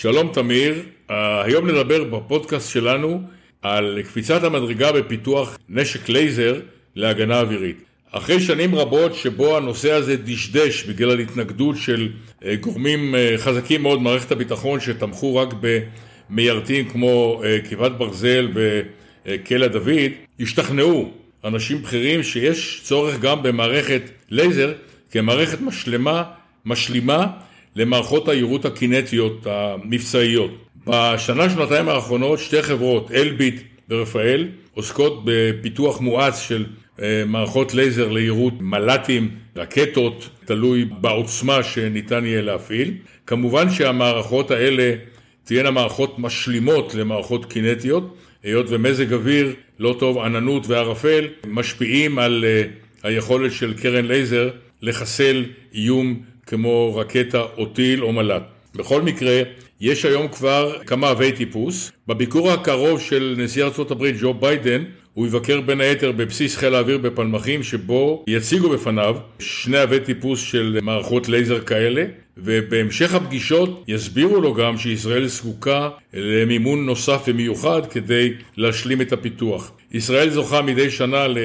[0.00, 0.82] שלום תמיר,
[1.44, 3.22] היום נדבר בפודקאסט שלנו
[3.62, 6.60] על קפיצת המדרגה בפיתוח נשק לייזר
[6.94, 7.76] להגנה אווירית.
[8.10, 12.08] אחרי שנים רבות שבו הנושא הזה דשדש בגלל התנגדות של
[12.44, 15.48] אה, גורמים אה, חזקים מאוד במערכת הביטחון שתמכו רק
[16.30, 21.10] במיירטים כמו אה, כיפת ברזל וקלע דוד, השתכנעו
[21.44, 24.72] אנשים בכירים שיש צורך גם במערכת לייזר
[25.10, 26.22] כמערכת משלמה,
[26.64, 27.26] משלימה
[27.76, 30.50] למערכות היירוט הקינטיות המבצעיות.
[30.86, 36.66] בשנה שנתיים האחרונות שתי חברות, אלביט ורפאל, עוסקות בפיתוח מואץ של
[37.02, 42.94] אה, מערכות לייזר ליירוט מל"טים, רקטות, תלוי בעוצמה שניתן יהיה להפעיל.
[43.26, 44.94] כמובן שהמערכות האלה
[45.44, 52.62] תהיינה מערכות משלימות למערכות קינטיות, היות ומזג אוויר לא טוב, עננות וערפל, משפיעים על אה,
[53.02, 54.50] היכולת של קרן לייזר
[54.82, 58.42] לחסל איום כמו רקטה או טיל או מל"ט.
[58.74, 59.42] בכל מקרה,
[59.80, 61.92] יש היום כבר כמה אבי טיפוס.
[62.08, 67.62] בביקור הקרוב של נשיא ארה"ב ג'ו ביידן, הוא יבקר בין היתר בבסיס חיל האוויר בפלמחים,
[67.62, 72.04] שבו יציגו בפניו שני אבי טיפוס של מערכות לייזר כאלה,
[72.36, 79.72] ובהמשך הפגישות יסבירו לו גם שישראל זקוקה למימון נוסף ומיוחד כדי להשלים את הפיתוח.
[79.92, 81.38] ישראל זוכה מדי שנה ל...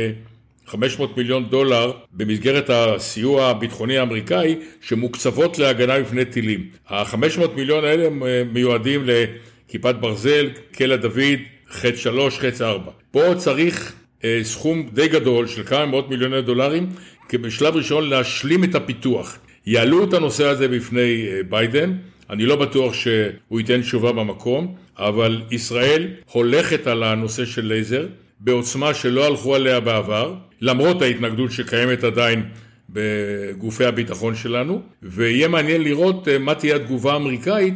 [0.71, 6.69] 500 מיליון דולר במסגרת הסיוע הביטחוני האמריקאי שמוקצבות להגנה מפני טילים.
[6.89, 12.91] ה-500 מיליון האלה אה, מיועדים לכיפת ברזל, קלע דוד, חץ 3, חץ 4.
[13.11, 16.89] פה צריך אה, סכום די גדול של כמה מאות מיליוני דולרים
[17.33, 19.39] בשלב ראשון להשלים את הפיתוח.
[19.65, 21.93] יעלו את הנושא הזה בפני אה, ביידן,
[22.29, 28.05] אני לא בטוח שהוא ייתן תשובה במקום, אבל ישראל הולכת על הנושא של לייזר
[28.39, 32.43] בעוצמה שלא הלכו עליה בעבר, למרות ההתנגדות שקיימת עדיין
[32.89, 37.73] בגופי הביטחון שלנו, ויהיה מעניין לראות אה, מה תהיה התגובה האמריקאית,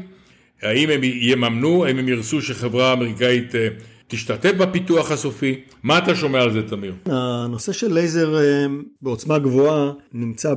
[0.61, 3.67] האם הם יממנו, האם הם ירצו שחברה אמריקאית אה,
[4.07, 5.61] תשתתף בפיתוח הסופי.
[5.83, 6.93] מה אתה שומע על זה, תמיר?
[7.05, 8.65] הנושא של לייזר אה,
[9.01, 10.53] בעוצמה גבוהה נמצא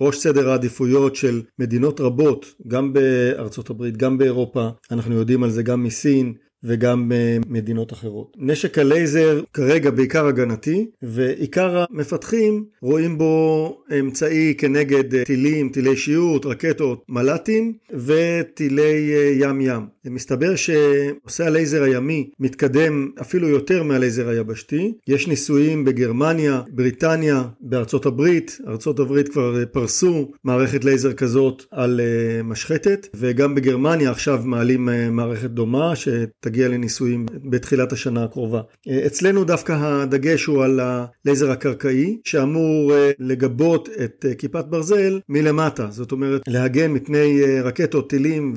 [0.00, 4.68] בראש סדר העדיפויות של מדינות רבות, גם בארצות הברית, גם באירופה.
[4.90, 6.34] אנחנו יודעים על זה גם מסין,
[6.64, 8.36] וגם אה, מדינות אחרות.
[8.38, 16.46] נשק הלייזר כרגע בעיקר הגנתי, ועיקר המפתחים רואים בו אמצעי כנגד אה, טילים, טילי שיעוט,
[16.46, 19.86] רקטות, מל"טים וטילי אה, ים ים.
[20.10, 24.94] מסתבר שנושא הלייזר הימי מתקדם אפילו יותר מהלייזר היבשתי.
[25.08, 28.58] יש ניסויים בגרמניה, בריטניה, בארצות הברית.
[28.68, 32.00] ארצות הברית כבר פרסו מערכת לייזר כזאת על
[32.44, 36.30] משחתת, וגם בגרמניה עכשיו מעלים מערכת דומה שת...
[36.40, 38.60] תגיע לניסויים בתחילת השנה הקרובה.
[38.88, 45.20] אה, אצלנו דווקא הדגש הוא על הלייזר הקרקעי, שאמור אה, לגבות את אה, כיפת ברזל
[45.28, 48.54] מלמטה, זאת אומרת להגן מפני רקטות, טילים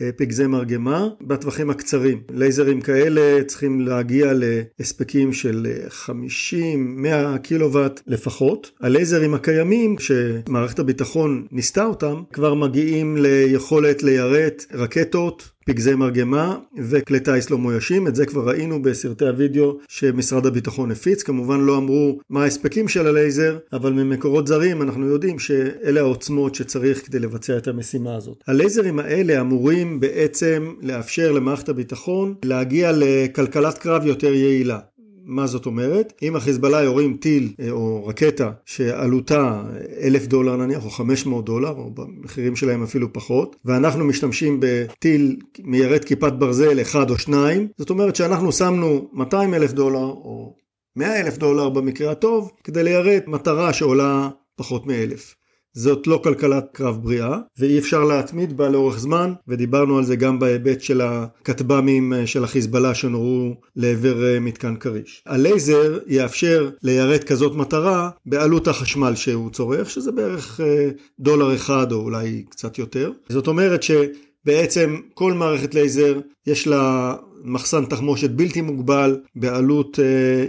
[0.00, 0.79] ופגזי מרגמה
[1.20, 2.22] בטווחים הקצרים.
[2.30, 5.66] לייזרים כאלה צריכים להגיע להספקים של
[6.06, 8.70] 50-100 קילוואט לפחות.
[8.80, 17.50] הלייזרים הקיימים, שמערכת הביטחון ניסתה אותם, כבר מגיעים ליכולת ליירט רקטות פגזי מרגמה וכלי טיס
[17.50, 22.42] לא מאוישים, את זה כבר ראינו בסרטי הוידאו שמשרד הביטחון הפיץ, כמובן לא אמרו מה
[22.42, 28.16] ההספקים של הלייזר, אבל ממקורות זרים אנחנו יודעים שאלה העוצמות שצריך כדי לבצע את המשימה
[28.16, 28.44] הזאת.
[28.46, 34.78] הלייזרים האלה אמורים בעצם לאפשר למערכת הביטחון להגיע לכלכלת קרב יותר יעילה.
[35.24, 36.12] מה זאת אומרת?
[36.22, 39.62] אם החיזבאללה יורים טיל אה, או רקטה שעלותה
[40.02, 45.36] אלף דולר נניח או חמש מאות דולר או במחירים שלהם אפילו פחות ואנחנו משתמשים בטיל
[45.62, 50.56] מיירט כיפת ברזל אחד או שניים זאת אומרת שאנחנו שמנו 200 אלף דולר או
[50.96, 55.34] 100 אלף דולר במקרה הטוב כדי ליירט מטרה שעולה פחות מאלף.
[55.72, 60.38] זאת לא כלכלת קרב בריאה, ואי אפשר להתמיד בה לאורך זמן, ודיברנו על זה גם
[60.38, 65.22] בהיבט של הכטב"מים אה, של החיזבאללה שנורו לעבר אה, מתקן כריש.
[65.26, 70.88] הלייזר יאפשר ליירט כזאת מטרה בעלות החשמל שהוא צורך, שזה בערך אה,
[71.20, 73.12] דולר אחד או אולי קצת יותר.
[73.28, 77.14] זאת אומרת שבעצם כל מערכת לייזר יש לה
[77.44, 79.98] מחסן תחמושת בלתי מוגבל בעלות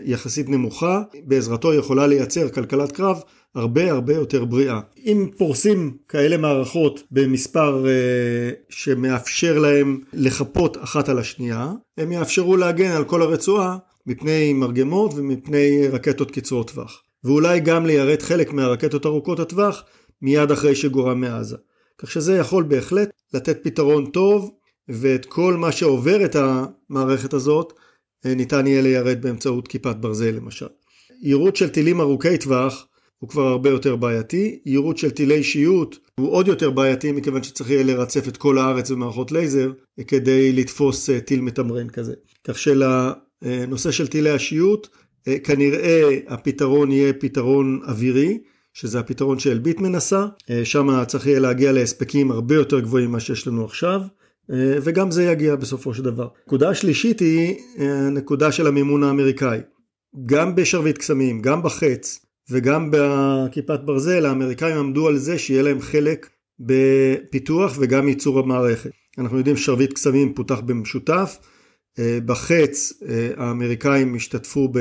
[0.05, 3.21] יחסית נמוכה, בעזרתו יכולה לייצר כלכלת קרב
[3.55, 4.79] הרבה הרבה יותר בריאה.
[4.97, 12.91] אם פורסים כאלה מערכות במספר uh, שמאפשר להם לחפות אחת על השנייה, הם יאפשרו להגן
[12.91, 13.77] על כל הרצועה
[14.07, 17.03] מפני מרגמות ומפני רקטות קצרות טווח.
[17.23, 19.83] ואולי גם ליירט חלק מהרקטות ארוכות הטווח
[20.21, 21.57] מיד אחרי שגורם מעזה.
[21.97, 24.51] כך שזה יכול בהחלט לתת פתרון טוב
[24.89, 27.73] ואת כל מה שעובר את המערכת הזאת
[28.25, 30.67] אה, ניתן יהיה ליירט באמצעות כיפת ברזל למשל.
[31.21, 32.87] יירוט של טילים ארוכי טווח
[33.21, 34.59] הוא כבר הרבה יותר בעייתי.
[34.65, 38.91] יירוט של טילי אישיות הוא עוד יותר בעייתי מכיוון שצריך יהיה לרצף את כל הארץ
[38.91, 39.71] במערכות לייזר
[40.07, 42.13] כדי לתפוס אה, טיל מתמרן כזה.
[42.43, 44.87] כך שלנושא של טילי השיעוט
[45.27, 48.39] אה, כנראה הפתרון יהיה פתרון אווירי.
[48.73, 53.47] שזה הפתרון שאלביט מנסה, אה, שם צריך יהיה להגיע להספקים הרבה יותר גבוהים ממה שיש
[53.47, 54.01] לנו עכשיו,
[54.83, 56.27] וגם זה יגיע בסופו של דבר.
[56.47, 59.59] נקודה השלישית היא הנקודה של המימון האמריקאי.
[60.25, 66.29] גם בשרביט קסמים, גם בחץ וגם בכיפת ברזל, האמריקאים עמדו על זה שיהיה להם חלק
[66.59, 68.91] בפיתוח וגם ייצור המערכת.
[69.17, 71.37] אנחנו יודעים ששרביט קסמים פותח במשותף,
[71.99, 74.71] אה, בחץ אה, האמריקאים השתתפו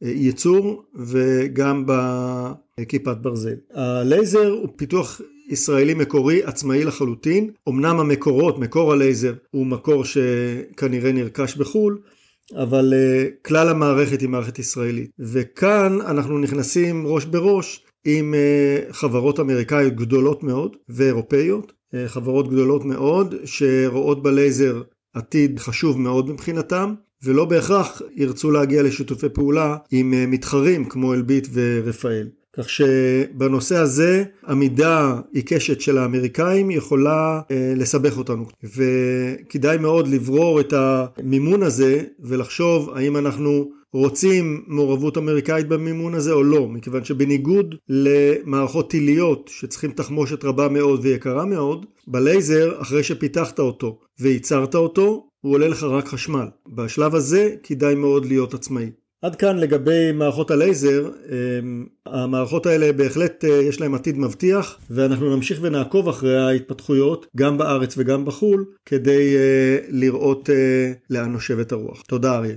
[0.00, 3.54] בייצור וגם בכיפת ברזל.
[3.74, 11.56] הלייזר הוא פיתוח ישראלי מקורי עצמאי לחלוטין, אמנם המקורות, מקור הלייזר הוא מקור שכנראה נרכש
[11.56, 11.98] בחו"ל,
[12.56, 15.10] אבל uh, כלל המערכת היא מערכת ישראלית.
[15.18, 22.84] וכאן אנחנו נכנסים ראש בראש עם uh, חברות אמריקאיות גדולות מאוד ואירופאיות, uh, חברות גדולות
[22.84, 24.82] מאוד שרואות בלייזר
[25.14, 26.94] עתיד חשוב מאוד מבחינתם.
[27.22, 32.28] ולא בהכרח ירצו להגיע לשיתופי פעולה עם מתחרים כמו אלביט ורפאל.
[32.58, 38.44] כך שבנושא הזה עמידה עיקשת של האמריקאים יכולה אה, לסבך אותנו.
[38.76, 46.42] וכדאי מאוד לברור את המימון הזה ולחשוב האם אנחנו רוצים מעורבות אמריקאית במימון הזה או
[46.42, 53.98] לא מכיוון שבניגוד למערכות טיליות שצריכים תחמושת רבה מאוד ויקרה מאוד בלייזר אחרי שפיתחת אותו
[54.20, 56.46] וייצרת אותו הוא עולה לך רק חשמל.
[56.68, 58.90] בשלב הזה כדאי מאוד להיות עצמאי
[59.22, 65.36] עד כאן לגבי מערכות הלייזר, אמ, המערכות האלה בהחלט אה, יש להן עתיד מבטיח ואנחנו
[65.36, 72.02] נמשיך ונעקוב אחרי ההתפתחויות גם בארץ וגם בחו"ל כדי אה, לראות אה, לאן נושבת הרוח.
[72.02, 72.56] תודה אריה.